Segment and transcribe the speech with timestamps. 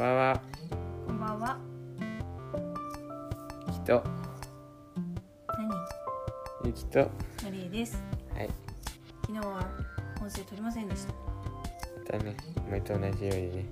[0.00, 0.40] ばんは。
[1.06, 1.58] こんばんは。
[3.66, 4.02] ゆきと、
[5.58, 5.70] 何？
[6.64, 7.08] ゆきと、は
[7.44, 8.02] マリエです。
[8.42, 8.48] い。
[9.26, 9.68] 昨日は
[10.18, 11.12] 音声取りませんでした。
[11.12, 12.34] またね、
[12.70, 13.66] 前と同じようにね、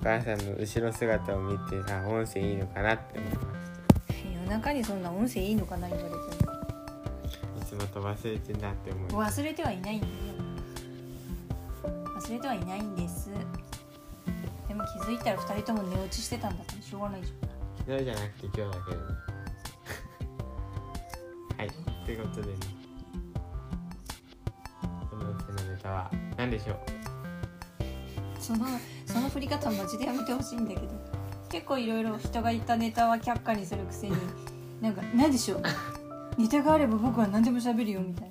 [0.00, 3.40] お母さんの後ろ姿を見てさ、音声いいのかなって思いま
[4.14, 6.22] し夜中にそんな音声いいのかな言われても。
[6.22, 6.32] た。
[7.60, 10.12] いつもと忘れてんなって思いま忘れてはいないんだよ。
[12.18, 13.28] 忘れてはいないんです。
[14.70, 17.32] でも気づいたら二人とも寝落ちしてたんだからしょうがないじ
[17.78, 19.04] 昨日じゃなくて今日だけどね。
[21.58, 21.66] はい。
[21.66, 21.70] っ
[22.06, 22.54] てことでね、
[25.10, 26.76] この音声のネタは何でしょう？
[26.76, 28.40] ゃん。
[28.40, 28.64] その
[29.06, 30.86] その振り方マジでやめてほしいんだけど。
[31.48, 34.16] 結構いろいろ人が言ったネタは却下にするくせに、
[34.80, 35.62] なんか何でしょう？
[36.40, 38.30] ネタがあれば僕は何でも喋るよみたい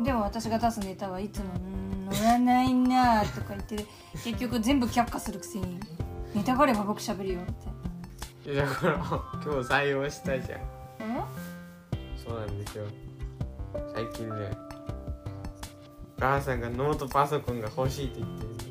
[0.00, 0.06] な。
[0.06, 1.71] でも私が出すネタはいつも「うーん
[2.12, 3.86] 乗らないな」とか言って
[4.24, 5.80] 結局全部却下するくせに
[6.34, 7.40] 「ネタがあれば僕喋るよ」
[8.46, 10.60] みいやだから今日採用したじゃん。
[12.16, 12.84] そうなんですよ。
[13.94, 14.50] 最近ね
[16.18, 18.64] お母さんがノートパソコンが欲しいって言ってるって。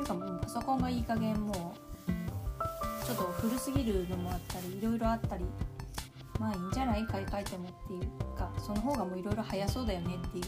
[0.00, 1.74] いうかもうパソコンがいい加減も
[2.08, 5.44] うちょっと古すぎるのもあったりいろいろあったり。
[6.38, 7.04] まあいいんじゃない？
[7.06, 10.44] 買い替えてもっていうかその方がもういろいろ早そうだよねっていう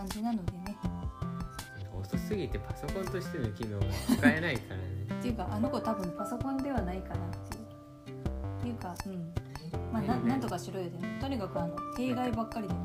[0.00, 0.76] 感じなのでね。
[1.92, 4.82] 遅すぎてパソコンとしての機能が使えないからね。
[5.20, 8.18] っていうかあの子多分パソコンではないかなっていう
[8.58, 9.34] っていうかうん。
[9.92, 10.28] まあなね。
[10.30, 11.20] なんとかしろよでも。
[11.20, 12.80] とにかくあの弊害ばっかりでね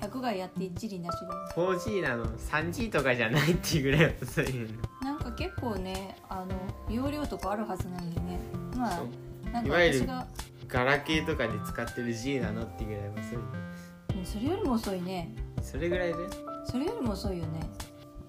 [0.00, 4.66] 100害やって一理なしで 4G なの 3G とかじゃないっていうぐらい遅いの
[5.02, 6.48] なんか結構ねあの
[6.92, 8.40] 容量とかあるはずなんでね。
[8.76, 9.00] まあ
[9.52, 10.26] なんか私が
[10.66, 13.38] ガラケーとかで使ってる G なのっていうぐらい遅い。
[13.38, 13.42] の
[14.16, 15.32] うんそれよりも遅いね
[15.70, 16.14] それぐらいで？
[16.64, 17.60] それよりも遅いよね。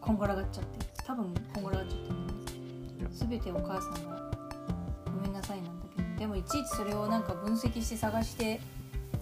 [0.01, 0.85] こんがらがっちゃって。
[1.07, 2.09] 多分こんがらがっちゃって
[3.01, 4.29] る全てお母さんが
[5.05, 6.19] ごめんなさいなんだけど。
[6.19, 8.59] でもいちいちそれをなんか分析して探して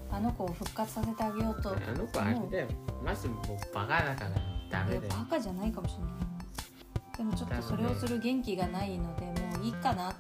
[0.09, 1.69] あの子を復活させてあげようと。
[1.69, 2.67] あの子あれだよ。
[3.06, 4.31] マジもうバカだから
[4.72, 5.13] ダメだよ。
[5.13, 6.13] バカじゃないかもしれない
[7.19, 10.09] でもちょっとそれをする元気がないのでもういいかな。
[10.09, 10.13] っ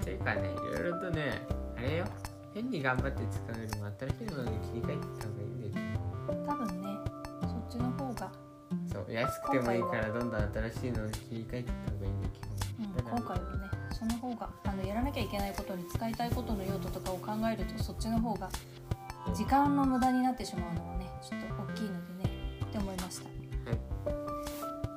[0.00, 2.04] てていうかねいろいろとねあれよ。
[2.52, 5.51] 変に頑張って使うよりも新しいものに切り替えてった方がいい
[6.46, 6.88] 多分ね
[7.42, 8.32] そっちの方が、
[8.92, 18.48] そう安くてもいいからどんどん新しいのに切り替えていった方がいいんだよ基うん、今回はねその方があのやらなきゃいけないことに使いたいことの用途とかを考えるとそっちの方が
[19.34, 22.30] 時間の無駄になってしまうのはねちょっと大きいのでね
[22.64, 23.28] って思いました、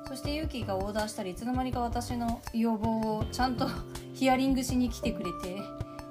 [0.08, 3.68] そしてユウキがオーダーしたりいつの間にか私の要望をちゃんと
[4.14, 5.62] ヒアリングしに来てくれて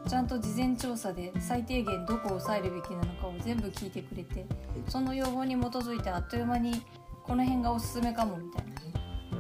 [0.08, 4.46] ちゃんと事前調査で最低限どこを抑えるべきなのかを全部聞いてくれて
[4.88, 6.82] その要望に基づいてあっという間に
[7.24, 8.76] この辺がおすすめかもみたいな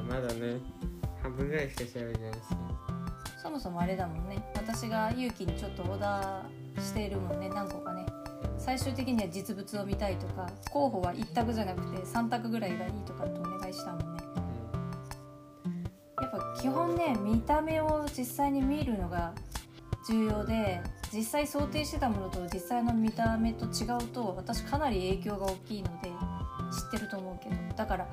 [0.03, 0.57] まだね
[1.21, 2.57] 半分ぐらいしか喋れないですね。
[3.41, 4.43] そもそもあれだもんね。
[4.55, 8.05] 私が勇気にちょっとオーダーしているもんね何個かね。
[8.57, 14.23] 最終的には実物を見たいとか候補は1択じゃなくて3択ぐらいがいいとかってお願いしたもんね。
[16.21, 19.33] やっぱ基本ね見た目を実際に見るのが
[20.07, 27.55] 重要で実際想定してたものと実際の見た目と違うと私かなり影響が大きいので知ってると思うけど。
[27.75, 28.07] だから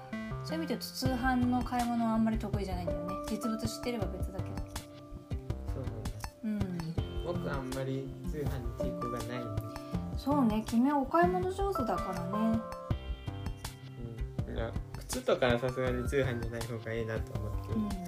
[0.44, 3.14] そういう意味で言うと通販の買い物はあんまり得意じゃないんだよね。
[3.30, 4.56] 実物知ってれば別だけど。
[5.72, 6.10] そうなんだ。
[6.44, 7.34] うん。
[7.34, 9.28] 僕あんまり通販に抵抗がない
[10.16, 10.64] そうね。
[10.66, 12.60] 君はお買い物上手だからね。
[14.48, 14.72] うん。
[14.98, 18.01] 靴とかはさすがに通販じゃない方がいいなと思って、う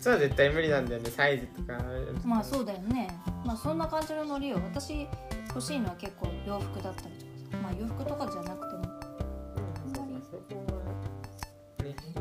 [0.00, 1.76] 靴は絶対無理なんだよねサイズとか。
[1.76, 3.08] んまあそううだよね。
[3.44, 4.56] まあそんな感じのノリよ。
[4.56, 5.06] 私
[5.48, 7.58] 欲しいのは結構洋服だったりとかさ。
[7.62, 9.00] まあ洋服とかじゃなくても。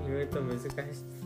[0.10, 0.70] いろいろと難しい。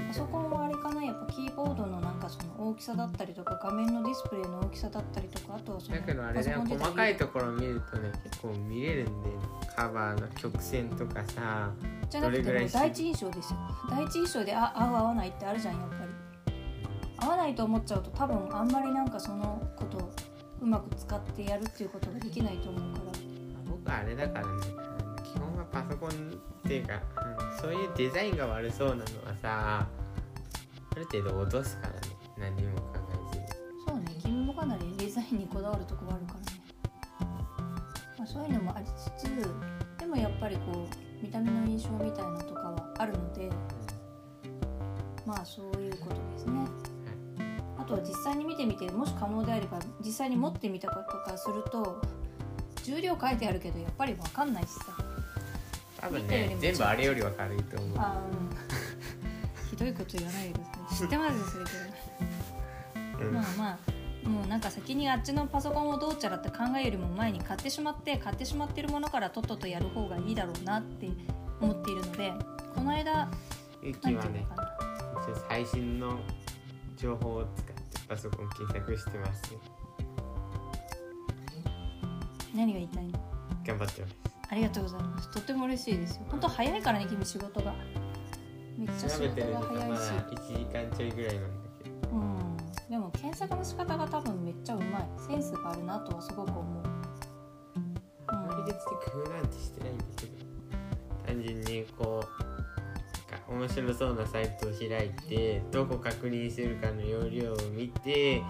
[0.07, 1.03] パソコンはあれかな。
[1.03, 6.59] やっぱキーボードのなんかその大きさだったりとか画面のディスプレイの大きさだったりとかあとはそのだけどあれだよ。
[6.61, 9.29] パソコン自体細かいところ見るとね結構見れるんで
[9.75, 11.71] カバーの曲線とかさ
[12.09, 13.59] じゃなくてもう第一印象ですよ。
[13.89, 16.22] 第一印象であ合う合わないってあるじゃんやっぱり
[17.23, 20.11] 合わないと思っちゃうと多分あんまりなんかそのことを
[20.61, 23.03] うまく使ってやるっていうことができないと思うから。
[23.65, 24.51] 僕あれだからね
[25.23, 26.13] 基本はパソコンっ
[26.67, 26.99] ていうか、う
[27.29, 29.05] んそういうデザインが悪そうなのは
[29.41, 31.99] さある程度脅すからね
[32.37, 32.99] 何も考
[33.31, 33.47] えずに。
[33.87, 36.45] そうね君もかなりデザインにこだわるとこがあるからね、
[38.17, 39.29] まあ、そういうのもありつつ
[39.97, 43.49] でもやっぱりこう見た目の印象みたいなとかはあるので
[45.25, 46.67] まあそういうことですね
[47.83, 52.01] あとは実際に見てみてもし可能であれば実際に持ってみたかとかすると
[52.83, 54.85] 重量書いてあるけどやっぱり分かんないしさ。
[55.99, 57.97] 多分ね全部あれよりは軽いと思う。
[57.97, 58.21] あ
[59.69, 61.65] ひどいこと言わないでください知ってますそれ
[63.17, 63.33] けどうん。
[63.33, 63.77] まあま
[64.25, 71.09] あもうなんか先にあっちのパソコンをどうちゃらって考えるよりも前に買ってしまって買ってしまってるものからとっととやる方がいいだろうなって
[71.59, 72.31] 思っているので
[72.73, 73.29] この間
[73.81, 74.47] ゆきはね
[75.49, 76.17] 最新の
[76.95, 77.72] 情報を使
[78.07, 79.53] パソコン検索してます。
[79.53, 79.59] よ
[82.55, 83.19] 何が言いたいの？
[83.65, 84.15] 頑張ってます。
[84.49, 85.31] ありがとうございます。
[85.31, 86.25] とても嬉しいですよ。
[86.29, 87.73] 本当早いからね君仕事が。
[88.77, 90.01] めっちゃ仕事が早いし。
[90.01, 91.95] 1時間ちょいぐらいなんだけど。
[92.11, 92.57] うん。
[92.89, 95.09] でも検索の仕方が多分めっちゃうまい。
[95.17, 96.83] センスがあるなとはすごく思う、
[98.27, 100.33] あまり別に工夫なんてしてないんだけど。
[101.25, 102.52] 単純にこう
[103.49, 108.41] 面白そうなサイトを開いてどこ確認するかの要領を見て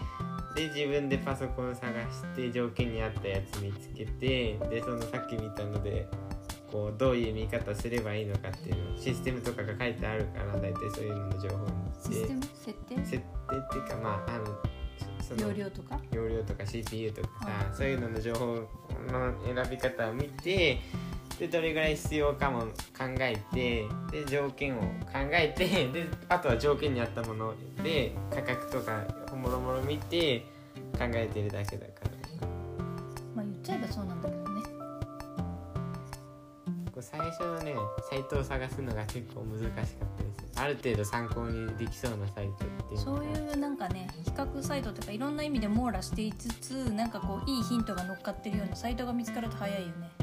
[0.56, 6.08] で自分でパソコン探して条件に合ったやつ見つけてでそのさっき見たので
[6.72, 12.16] こうどういう見方すればいいのかっていうのシステムとかが書いてあるから大体そういうのの情報を見て。
[12.16, 12.42] システム？
[12.42, 12.96] 設定？
[12.96, 14.46] 設定っていうかまああの
[15.22, 16.00] その容量とか？
[16.12, 18.66] 容量とか CPU とかさ、うそういうのの情報の
[19.46, 20.82] 選び方を見て
[21.40, 22.68] でどれぐらい必要かも考
[23.20, 24.88] えてで条件を考
[25.32, 27.54] えて であとは条件に合ったもの
[27.84, 29.04] で価格とか
[29.36, 30.42] もろもろ見て
[30.98, 32.48] 考えてるだけだから。
[33.36, 34.62] まあ言っちゃえばそうなんだけどね。
[36.94, 37.76] こう最初のね
[38.10, 40.44] サイトを探すのが結構難しかったです。
[40.56, 42.58] ある程度参考にできそうなサイトっ
[42.90, 50.23] ていうそういうなんかね比較サイトとかいろんな意味で網羅していつつなんかこういいヒントが乗っかってるようなサイトが見つかると早いよね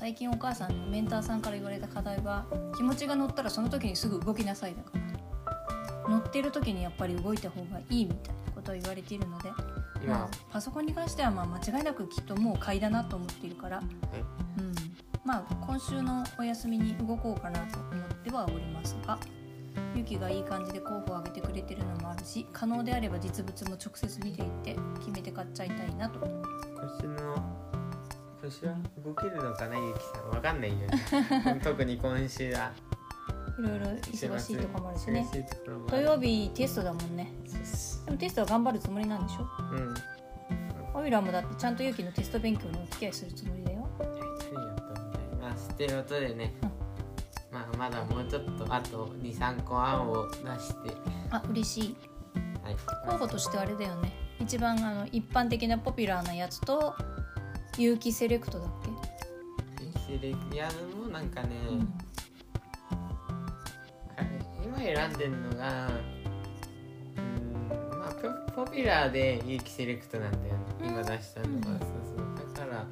[0.00, 5.00] 最近お母さんのメンターさんから言われた課題は気持ちが乗ったらその時にすぐ動きなさいだから。
[6.08, 9.50] 乗ってる時にやっぱり動いた方がいいみたいなことを言われているので
[10.02, 13.82] 今、まあ、パソコンに関してはまあ間違いなくきっともう買いだなと思っているから、う
[14.60, 14.74] ん、
[15.22, 19.18] まあ今週のお休みに動こうかなと思ってはおりますが
[19.94, 26.20] ユキがいい感じで候補を挙げてくれてるのもあるし可能であれば実物も直接見ていって決めて買っちゃいたいなと
[28.42, 30.30] 今週の今週は動けるのかなゆきさん。
[30.30, 31.60] わかんないよね。
[31.62, 32.72] 特に今週は。
[33.58, 35.26] いろいろ忙しいとかもあるしね。
[35.30, 36.02] 土る。
[36.02, 37.32] 曜日テストだもんね。
[38.06, 39.46] でもテストは頑張るつもりなんでしょ？
[39.74, 39.94] うん。
[41.02, 43.86] オイラもだってちゃんとユキのテスト勉強にお付き合いするつもりだよ。
[44.00, 44.28] ありがとう
[45.36, 46.70] ございますっていうことでね、うん。
[47.52, 50.96] まあまだもうちょっとあと23個案を出して。
[51.30, 51.96] あ嬉しい。
[52.64, 52.76] はい。
[53.06, 54.12] 候補としてあれだよね。
[54.40, 56.94] 一番あの一般的なポピュラーなやつと
[57.80, 58.68] 有機セレクトだっ
[60.10, 61.88] け、いやもうなんかね、うん。
[64.62, 65.88] 今選んでるのが
[67.16, 68.12] うんまあ
[68.54, 70.60] ポポピュラーで有機セレクトなんだよね。
[70.82, 71.62] 今出したのは、うん。
[71.62, 72.54] そうそう。
[72.54, 72.84] だから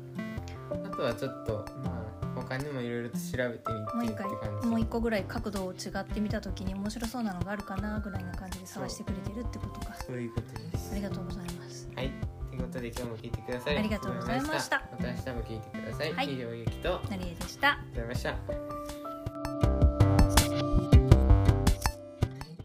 [0.72, 9.94] あとはちょっとまあ他にもいろいろと調べてみてってもう一回感じもう一個ぐらい角度を違ってみた時に面白そうなのがあるかなぐらいな感じで探してくれてるってことか。
[10.06, 10.92] そういうことです。
[10.92, 11.90] ありがとうございます。
[11.94, 12.10] はい。
[12.10, 13.78] ということで今日も聞いてください。
[13.78, 14.82] ありがとうございました。
[14.92, 16.26] また明日も聞いてください、はい。
[16.26, 16.96] 医療ゆきと。
[16.96, 18.97] ありがとうなりえでしたございました